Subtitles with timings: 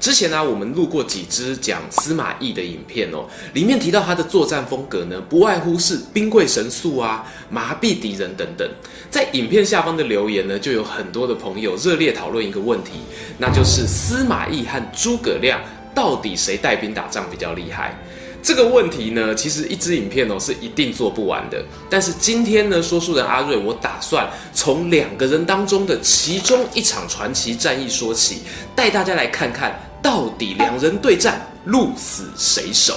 [0.00, 8.68] 之前呢、我们录过几支讲司马懿的影片哦，里面提到他的作战风格呢，不外乎是兵贵神速啊，麻痹敌人等等。
[9.10, 13.00] 在影片下方的留言呢，就有很多的朋友热烈讨论一个问题，
[13.38, 15.60] 那就是司马懿和诸葛亮
[15.94, 17.98] 到底谁带兵打仗比较厉害？
[18.40, 21.60] 这个问题呢，其实一支影片哦是一定做不完的。
[21.90, 28.42] 但是今天呢，说书人阿瑞，我打算从两个人当中的其中一场传奇战役说起，
[28.76, 29.76] 带大家来看看。
[30.02, 32.94] 到底两人对战，鹿死谁手？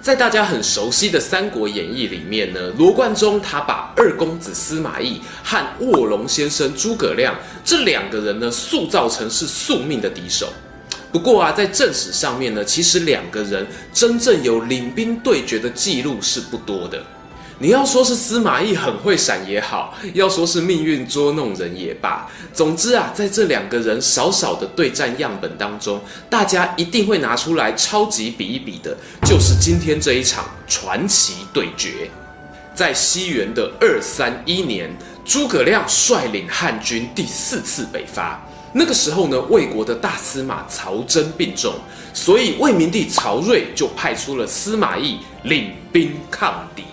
[0.00, 10.52] 在大家很熟悉的《三国演义》里面呢，罗贯中他把二公子司马懿和卧龙先生诸葛亮这两个人呢，塑造成是宿命的敌手。
[11.10, 17.02] 不过啊，在正史上面呢，其实两个人真正有领兵对决的记录是不多的。
[17.60, 26.00] 你要说是司马懿很会闪也好，要说是命运捉弄人也罢，总之啊，在这两个人少少的对战样本当中，
[26.30, 32.08] 大家一定会拿出来超级比一比的，就是今天这一场传奇对决。
[32.76, 34.88] 在西元的二三一年，
[35.24, 38.40] 诸葛亮率领汉军第四次北伐，
[38.72, 41.74] 那个时候呢，魏国的大司马曹真病重，
[42.14, 46.84] 所以魏明帝曹睿就派出了司马懿领兵抗敌。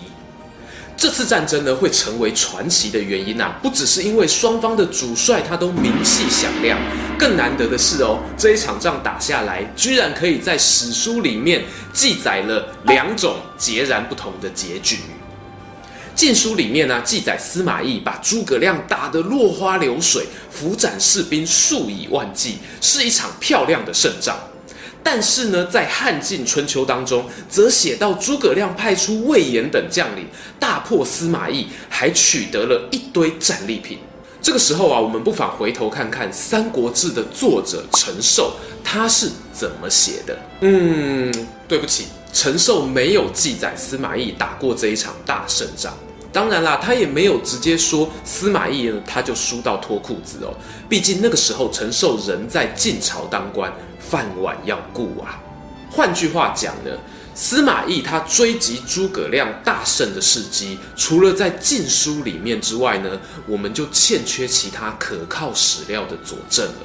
[0.96, 6.78] 这次战争呢，会成为传奇的原因啊，不只是因为双方的主帅他都名气响亮，
[7.18, 14.96] 更难得的是哦，这一场仗打下来，居然可以在史书里面记载了两种截然不同的结局。
[16.18, 24.34] 《晋书》里面呢，记载司马懿把诸葛亮打得落花流水，俘斩士兵数以万计，是一场漂亮的胜仗。
[25.06, 30.26] 但是呢，在汉晋春秋当中，则写到诸葛亮派出魏延等将领
[30.58, 34.00] 大破司马懿，还取得了一堆战利品。
[34.42, 40.36] 这个时候啊，我们不妨回头看看《三国志》的作者陈寿，他是怎么写的？
[40.62, 41.32] 嗯，
[41.68, 45.94] 对不起，陈寿没有记载司马懿打过这一场大胜仗。
[46.32, 50.52] 当然啦，他也没有直接说司马懿呢，他就输到脱裤子哦。
[50.88, 53.72] 毕竟那个时候陈寿仍在晋朝当官。
[54.08, 55.40] 饭碗要顾啊！
[55.90, 56.90] 换句话讲呢，
[57.34, 66.80] 司马懿他追击诸葛亮大胜的事迹，除了在《晋书》里面之外呢，我们就欠缺其他可靠史料的佐证了。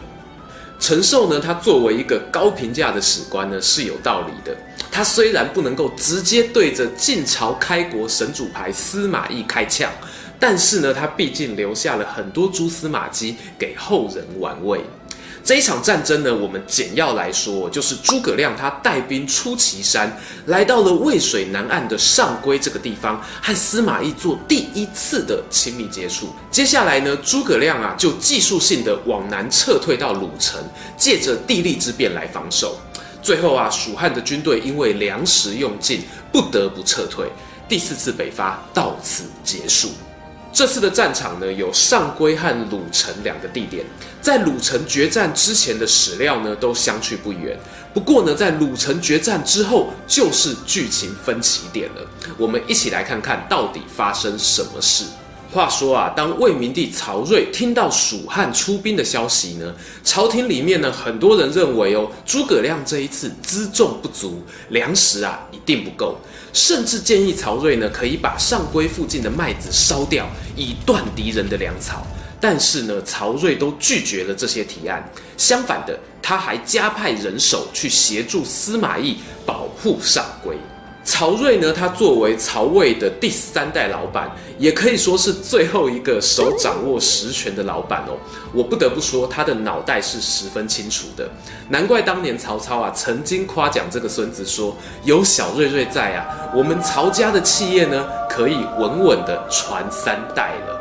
[0.79, 4.55] 陈寿呢，他作为一个高评价的史官呢，是有道理的。
[4.91, 9.91] 他虽然不能够直接对着晋朝开国神主牌司马懿开枪，
[10.39, 14.81] 但是呢，他毕竟留下了很多蛛丝马迹给后人玩味。
[15.44, 20.16] 这一场战争呢，我们简要来说，就是诸葛亮他带兵出祁山，
[20.46, 26.29] 来到了渭水南岸的上邽这个地方，和司马懿做第一次的亲密接触。
[26.52, 30.63] 接下来呢，诸葛亮啊就技术性的往南撤退到鲁城，
[30.96, 32.78] 借着地利之便来防守。
[33.22, 37.28] 最后啊，蜀汉的军队因为粮食用尽，不得不撤退。
[37.68, 39.90] 第四次北伐到此结束。
[40.53, 43.85] 这次的战场呢，有上邽和鲁城两个地点。
[44.22, 47.57] 在鲁城决战之前的史料呢，都相去不远。
[47.94, 52.01] 不过呢，在鲁城决战之后，就是剧情分歧点了。
[52.38, 55.06] 我们一起来看看到底发生什么事。
[55.51, 66.17] 话说啊，当魏明帝曹睿听到蜀汉出兵的消息呢，朝廷里面呢，很多人认为哦，诸葛亮这一次辎重不足，粮食啊一定不够，
[66.53, 70.25] 甚至建议曹睿呢，可以把上邽附近的麦子烧掉，
[70.56, 72.07] 以断敌人的粮草。
[72.40, 75.03] 但是呢，曹睿都拒绝了这些提案，
[75.35, 80.56] 相反的，他还加派人手去协助司马懿保护上邽。
[81.03, 84.29] 曹睿呢，他作为曹魏的第三代老板，
[84.59, 88.16] 也可以说是最后一个手掌握实权的老板哦。
[88.53, 91.28] 我不得不说，他的脑袋是十分清楚的，
[91.70, 100.78] 难怪当年曹操啊曾经夸奖这个孙子说：“有小睿睿在啊，我们曹家的企业呢，可以稳稳的传三代了。”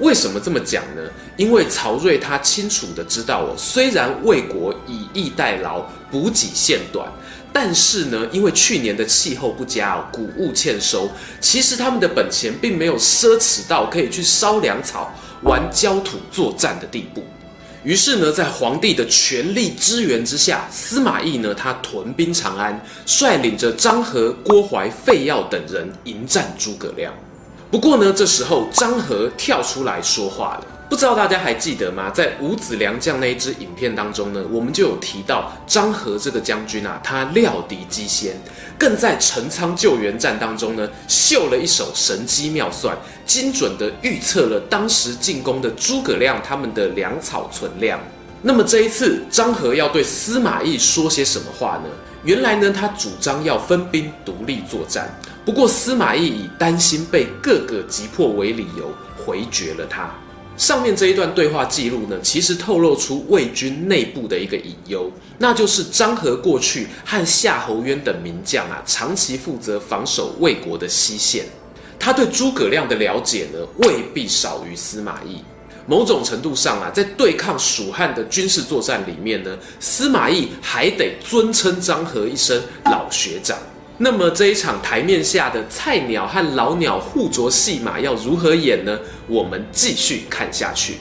[0.00, 1.02] 为什么这么讲呢？
[1.36, 5.80] 因为曹睿他清楚的知道哦，虽然魏国以逸待劳，
[6.10, 7.08] 补给线短。
[7.56, 11.08] 但是呢，因为去年的气候不佳，谷物欠收，
[11.40, 15.14] 其实他们的本钱并没有奢侈到可以去烧粮草、
[15.44, 17.22] 玩焦土作战的地步。
[17.84, 27.14] 于是呢，在皇帝的全力支援之下，司马懿呢，他屯兵长安，率领着张合、郭淮、费曜等人迎战诸葛亮。
[27.70, 30.66] 不过呢，这时候张合跳出来说话了。
[30.94, 32.08] 不知道大家还记得吗？
[32.08, 38.40] 在五子良将那一支影片当中呢，我们就有提到张合这个将军啊，他料敌机先，
[38.78, 42.96] 更在陈仓救援战当中呢，秀了一手神机妙算，
[43.26, 47.98] 精准地预测了当时进攻的诸葛亮他们的粮草存量。
[48.42, 51.90] 那么这一次张合要对司马懿说些什么话呢？
[52.22, 55.12] 原来呢，他主张要分兵独立作战，
[55.44, 58.92] 不过司马懿以担心被各个击破为理由，
[59.26, 60.08] 回绝了他。
[60.56, 71.44] 上面这一段对话记录呢，其实透露出魏军内部的一个隐忧，那就是张合过去和夏侯渊等名将啊，长期负责防守魏国的西线，
[71.98, 75.42] 他对诸葛亮的了解呢，未必少于司马懿。
[75.86, 83.58] 某种程度上啊，在对抗蜀汉的军事作战里面呢，司马懿还得尊称张合一声老学长。
[83.96, 88.98] 那么这一场台面下的菜鸟和老鸟互啄戏码要如何演呢？
[89.28, 90.96] 我们继续看下去。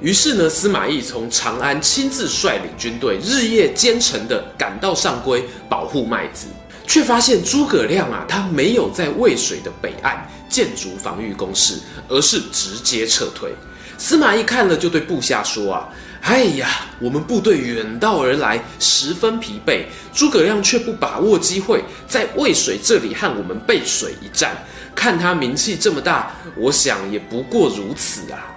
[0.00, 6.46] 于是呢，司马懿从长安亲自率领军队，日夜兼程地赶到上邽保护麦子，
[6.86, 11.74] 却发现诸葛亮啊，他没有在渭水的北岸建筑防御工事，
[12.08, 13.50] 而是直接撤退。
[13.98, 15.88] 司马懿看了就对部下说啊。
[16.22, 19.84] 哎呀，我们部队远道而来，十分疲惫。
[20.12, 24.56] 诸葛亮却不把握机会，在渭水这里和我们背水一战。
[24.94, 28.54] 看他名气这么大，我想也不过如此啊。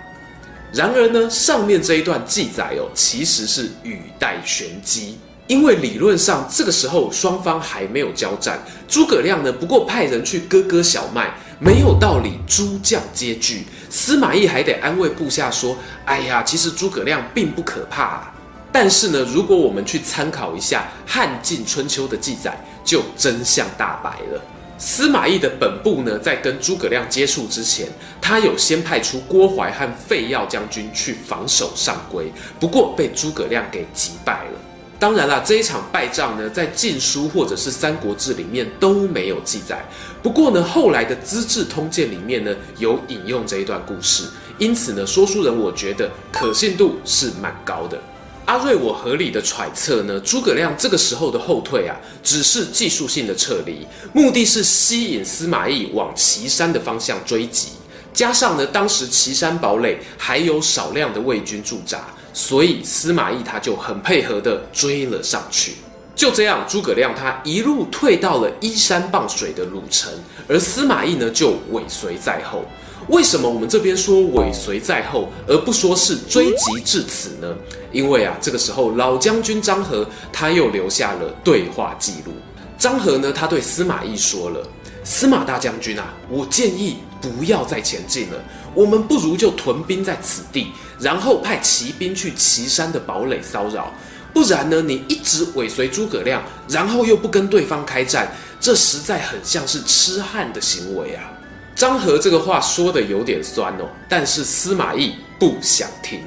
[0.74, 5.18] 然而呢，上面这一段记载哦，其实是语带玄机。
[5.46, 11.34] 因为理论上这个时候双方还没有交战，诸葛亮呢不过派人去割割小麦，
[11.64, 13.66] 没有道理诸将皆惧。
[13.90, 18.34] 司马懿还得安慰部下说：“哎呀，其实诸葛亮并不可怕啊。”
[18.70, 24.42] 但是呢，如果我们去参考一下汉晋春秋的记载，就真相大白了。
[24.78, 27.88] 司马懿的本部呢，在跟诸葛亮接触之前，
[28.20, 32.26] 他有先派出郭淮和费曜将军去防守上邽，
[32.60, 34.60] 不过被诸葛亮给击败了。
[35.04, 39.86] 当然啦，这一场败仗呢，在《晋书》或者是《三国志》里面都没有记载。
[40.22, 44.24] 不过呢，后来的《资治通鉴》里面呢，有引用这一段故事。
[44.60, 48.02] 因此呢，说书人我觉得可信度是蛮高的。
[48.46, 57.74] 阿瑞，我合理的揣测呢，诸葛亮这个时候的后退啊，只是技术性的撤离，目的是吸引司马懿往岐山的方向追击。
[58.14, 62.06] 加上呢，当时岐山堡垒还有少量的魏军驻扎。
[62.34, 65.76] 所以司马懿他就很配合的追了上去，
[66.16, 70.12] 就这样，诸葛亮他一路退到了依山傍水的鲁城，
[70.48, 72.66] 而司马懿呢就尾随在后。
[73.10, 77.54] 为什么我们这边说尾随在后，而不说是追击至此呢？
[77.92, 82.32] 因为啊，这个时候老将军张合他又留下了对话记录。
[82.78, 84.66] 张合呢，他对司马懿说了
[85.04, 88.42] ：“司马大将军啊，我建议不要再前进了，
[88.74, 90.68] 我们不如就屯兵在此地。”
[91.04, 93.94] 然后派骑兵去岐山的堡垒骚扰，
[94.34, 101.30] 不然呢，你一直尾随诸葛亮，然后又不跟对方开战，这实在很像是痴汉的行为啊！
[101.76, 106.22] 张合这个话说得有点酸哦，但是司马懿不想听。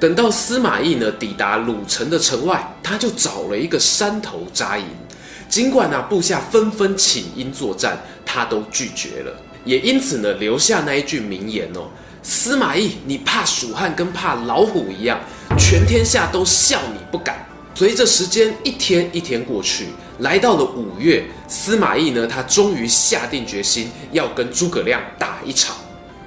[0.00, 4.86] 等到司马懿呢抵达鲁城的城外，他就找了一个山头扎营。
[5.48, 9.32] 尽管啊部下纷纷请缨作战，他都拒绝了，
[9.64, 11.90] 也因此呢留下那一句名言哦。
[12.22, 15.18] 司马懿，你怕蜀汉跟怕老虎一样，
[15.58, 17.46] 全天下都笑你不敢。
[17.74, 19.86] 随着时间一天一天过去，
[20.18, 25.74] 来到了五月，司马懿呢，他终于下定决心要跟诸葛亮打一场。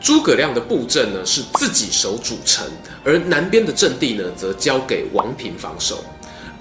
[0.02, 2.66] 诸葛亮的布阵呢是自己守主城，
[3.04, 6.04] 而南边的阵地呢则交给王平防守。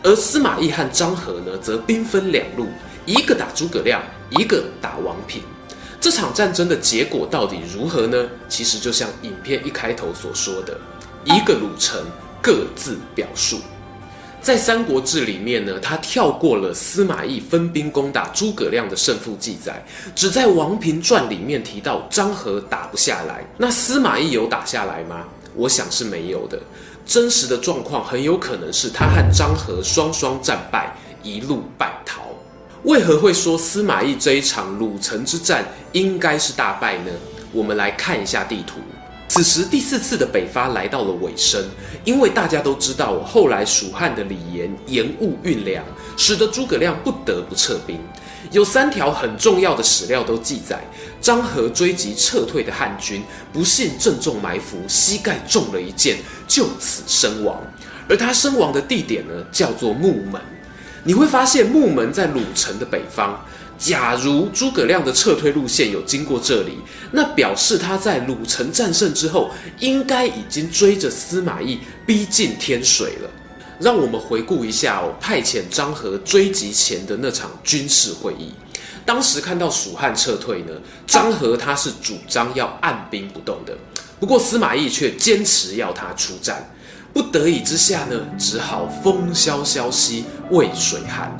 [0.02, 2.66] 而司马懿和张合呢则兵分两路，
[3.06, 5.42] 一个打诸葛亮，一个打王平。
[6.02, 8.28] 这场战争的结果到底如何呢？
[8.48, 10.76] 其实就像影片一开头所说的，
[11.22, 12.04] 一个鲁城
[12.42, 13.60] 各自表述。
[14.40, 19.80] 在《三国志》里面呢，他跳过了司马懿分兵攻打诸葛亮的胜负记载，
[20.12, 23.44] 只在《王平传》里面提到张合打不下来。
[23.56, 25.22] 那司马懿有打下来吗？
[25.54, 26.58] 我想是没有的。
[27.06, 30.92] 真实的状况很有可能是他和张合双双战败，
[31.22, 32.22] 一路败逃。
[32.84, 37.12] 为何会说司马懿这一场鲁城之战应该是大败呢？
[37.52, 38.80] 我们来看一下地图。
[39.28, 41.64] 此时第四次的北伐来到了尾声，
[42.04, 45.84] 因为大家都知道，后来蜀汉的李严延误运粮，
[46.16, 48.00] 使得诸葛亮不得不撤兵。
[48.50, 50.82] 有三条很重要的史料都记载，
[51.20, 53.22] 张合追击撤退的汉军，
[53.52, 57.62] 不幸正中埋伏，膝盖中了一箭，就此身亡。
[58.08, 60.40] 而他身亡的地点呢，叫做木门。
[61.04, 63.38] 你会发现木门在鲁城的北方。
[63.78, 66.78] 假如诸葛亮的撤退路线有经过这里，
[67.10, 73.30] 那表示他在鲁城战胜之后，应该已经追着司马懿逼近天水了。
[73.80, 78.52] 让我们回顾一下哦，派遣张合追击前的那场军事会议。
[79.04, 80.72] 当时看到蜀汉撤退呢，
[81.04, 83.76] 张合他是主张要按兵不动的，
[84.20, 86.72] 不过司马懿却坚持要他出战。
[87.12, 91.30] 不得已之下呢，只好风萧萧兮渭水寒，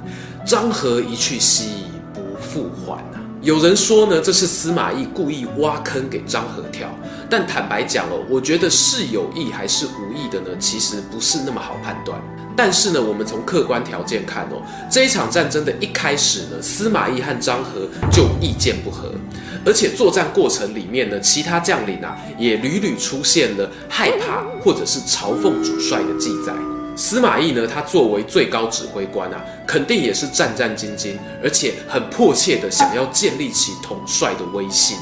[0.44, 2.20] 张合一去兮不。
[2.52, 3.22] 复还啊！
[3.40, 6.86] 有人说呢，这是司马懿故意挖坑给张合跳。
[7.30, 10.48] 但坦白讲哦，我觉得是有意还是无意的呢？
[10.58, 12.20] 其实不是那么好判断。
[12.54, 14.60] 但是呢，我们从客观条件看哦，
[14.90, 19.14] 这一场战争的一开始呢，司马懿和张合就意见不合，
[19.64, 26.52] 而且作战过程里面呢，其他将领啊也屡屡出现了害怕或者是嘲讽主帅的记载。
[26.94, 34.98] 司马懿呢，他作为最高指挥官啊，肯定也是战战兢兢，而且很迫切的想要建立起统帅的威信。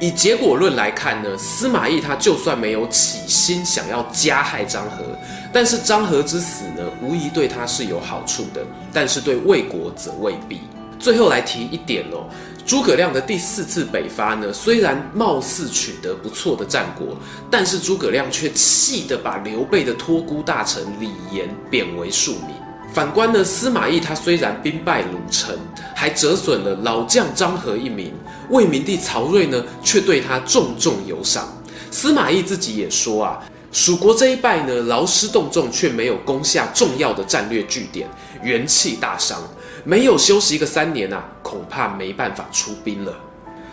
[0.00, 5.04] 以结果论来看呢，司马懿他就算没有起心想要加害张合，
[5.52, 10.60] 但是张合之死呢，无疑对他是有好处的，但是对魏国则未必。
[10.98, 12.24] 最后来提一点哦。
[12.68, 17.16] 诸葛亮的第四次北伐呢，虽然貌似取得不错的战果，
[17.50, 22.50] 但是诸葛亮却气得把刘备的托孤大臣李严贬为庶民。
[22.92, 25.56] 反观呢，司马懿他虽然兵败鲁城，
[25.96, 28.12] 还折损了老将张合一名，
[28.50, 31.48] 魏明帝曹睿呢，却对他重重有赏。
[31.90, 38.06] 司马懿自己也说啊，蜀国这一败呢，劳师动众，却没有攻下重要的战略据点，
[38.42, 39.42] 元气大伤。
[39.88, 43.18] 没有休息一个三年啊，恐怕没办法出兵了。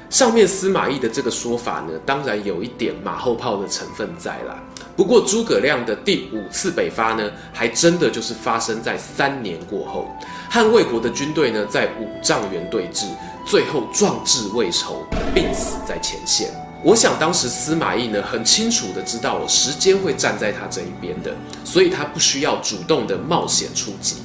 [0.09, 4.57] 上面司马懿的这个说法呢，当然有一点马后炮的成分在啦。
[4.95, 10.07] 不过诸葛亮的第五次北伐呢，还真的就是发生在三年过后，
[10.49, 13.07] 汉魏国的军队呢在五丈原对峙，
[13.45, 16.49] 最后壮志未酬，病死在前线。
[16.81, 24.19] 我想当时司马懿呢，很清楚的知道时间会站在他这一边的，所以他不需要主动的冒险出击。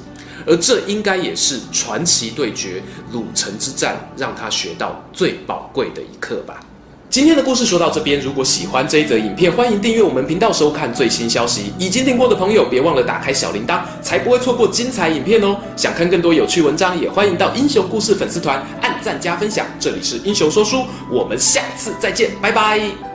[0.45, 2.81] 而这应该也是传奇对决
[3.11, 6.59] 鲁城之战让他学到最宝贵的一课吧。
[7.09, 11.73] 今天的故事说到这边，如果喜欢这一则影片，欢迎订阅我们频道收看最新消息。
[11.77, 15.57] 已经订过的朋友，别忘了打开小铃铛，才不会错过精彩影片哦。
[15.75, 19.65] 想看更多有趣文章，也欢迎到英雄故事粉丝团按赞加分享。
[19.77, 23.10] 这里是英雄说书，我们下次再见，拜拜。